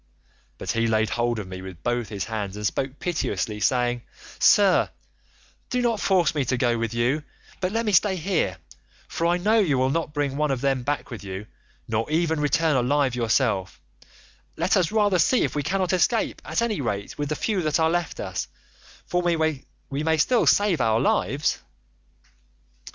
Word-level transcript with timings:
But 0.57 0.71
he 0.71 0.87
laid 0.87 1.11
hold 1.11 1.37
of 1.37 1.47
me 1.47 1.61
with 1.61 1.83
both 1.83 2.09
his 2.09 2.23
hands 2.25 2.55
and 2.55 2.65
spoke 2.65 2.97
piteously, 2.97 3.59
saying, 3.59 4.01
'Sir, 4.39 4.89
do 5.69 5.79
not 5.79 5.99
force 5.99 6.33
me 6.33 6.43
to 6.45 6.57
go 6.57 6.75
with 6.79 6.91
you, 6.91 7.21
but 7.59 7.71
let 7.71 7.85
me 7.85 7.91
stay 7.91 8.15
here, 8.15 8.57
for 9.07 9.27
I 9.27 9.37
know 9.37 9.59
you 9.59 9.77
will 9.77 9.91
not 9.91 10.11
bring 10.11 10.35
one 10.37 10.49
of 10.49 10.59
them 10.61 10.81
back 10.81 11.11
with 11.11 11.23
you, 11.23 11.45
nor 11.87 12.09
even 12.09 12.39
return 12.39 12.75
alive 12.75 13.13
yourself; 13.13 13.79
let 14.57 14.75
us 14.75 14.91
rather 14.91 15.19
see 15.19 15.43
if 15.43 15.53
we 15.53 15.61
cannot 15.61 15.93
escape 15.93 16.41
at 16.43 16.63
any 16.63 16.81
rate 16.81 17.19
with 17.19 17.29
the 17.29 17.35
few 17.35 17.61
that 17.61 17.79
are 17.79 17.91
left 17.91 18.19
us, 18.19 18.47
for 19.05 19.21
we 19.21 20.03
may 20.03 20.17
still 20.17 20.47
save 20.47 20.81
our 20.81 20.99
lives. 20.99 21.59